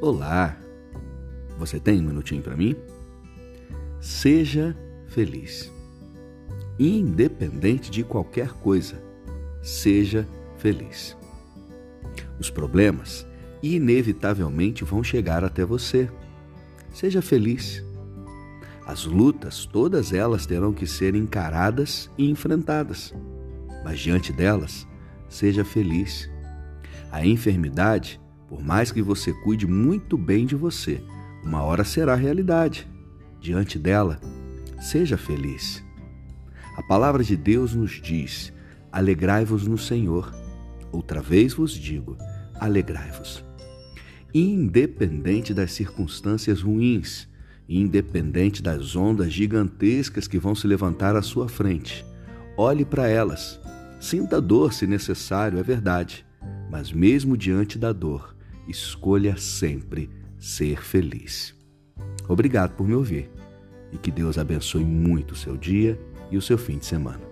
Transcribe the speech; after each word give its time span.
Olá! 0.00 0.56
Você 1.58 1.80
tem 1.80 1.98
um 1.98 2.04
minutinho 2.04 2.40
para 2.40 2.56
mim? 2.56 2.76
Seja 4.00 4.76
feliz. 5.08 5.72
Independente 6.78 7.90
de 7.90 8.04
qualquer 8.04 8.50
coisa, 8.50 9.02
seja 9.60 10.24
feliz. 10.56 11.16
Os 12.38 12.48
problemas 12.48 13.26
inevitavelmente 13.60 14.84
vão 14.84 15.02
chegar 15.02 15.42
até 15.42 15.64
você. 15.64 16.08
Seja 16.94 17.20
feliz. 17.20 17.84
As 18.86 19.04
lutas, 19.04 19.66
todas 19.66 20.12
elas 20.12 20.46
terão 20.46 20.72
que 20.72 20.86
ser 20.86 21.16
encaradas 21.16 22.08
e 22.16 22.30
enfrentadas. 22.30 23.12
Mas 23.84 23.98
diante 23.98 24.32
delas, 24.32 24.86
seja 25.28 25.64
feliz. 25.64 26.30
A 27.10 27.26
enfermidade 27.26 28.20
por 28.48 28.62
mais 28.62 28.90
que 28.90 29.02
você 29.02 29.32
cuide 29.32 29.66
muito 29.66 30.16
bem 30.16 30.46
de 30.46 30.56
você, 30.56 31.02
uma 31.44 31.62
hora 31.62 31.84
será 31.84 32.14
realidade. 32.14 32.88
Diante 33.40 33.78
dela, 33.78 34.20
seja 34.80 35.16
feliz. 35.16 35.84
A 36.76 36.82
palavra 36.82 37.22
de 37.22 37.36
Deus 37.36 37.74
nos 37.74 38.00
diz: 38.00 38.52
alegrai-vos 38.90 39.66
no 39.66 39.76
Senhor. 39.76 40.34
Outra 40.90 41.20
vez 41.20 41.52
vos 41.52 41.72
digo: 41.72 42.16
alegrai-vos. 42.54 43.44
Independente 44.32 45.52
das 45.52 45.72
circunstâncias 45.72 46.60
ruins, 46.62 47.28
independente 47.68 48.62
das 48.62 48.96
ondas 48.96 49.32
gigantescas 49.32 50.26
que 50.26 50.38
vão 50.38 50.54
se 50.54 50.66
levantar 50.66 51.16
à 51.16 51.22
sua 51.22 51.48
frente, 51.48 52.04
olhe 52.56 52.84
para 52.84 53.08
elas. 53.08 53.60
Sinta 54.00 54.40
dor 54.40 54.72
se 54.72 54.86
necessário, 54.86 55.58
é 55.58 55.62
verdade, 55.62 56.24
mas 56.70 56.92
mesmo 56.92 57.36
diante 57.36 57.78
da 57.78 57.92
dor, 57.92 58.36
escolha 58.68 59.36
sempre 59.36 60.10
ser 60.38 60.82
feliz. 60.82 61.54
Obrigado 62.28 62.76
por 62.76 62.86
me 62.86 62.94
ouvir 62.94 63.30
e 63.92 63.98
que 63.98 64.10
Deus 64.10 64.38
abençoe 64.38 64.84
muito 64.84 65.32
o 65.32 65.36
seu 65.36 65.56
dia 65.56 65.98
e 66.30 66.36
o 66.36 66.42
seu 66.42 66.58
fim 66.58 66.78
de 66.78 66.86
semana. 66.86 67.27